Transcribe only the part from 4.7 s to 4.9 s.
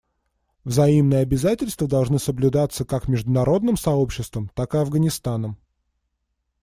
и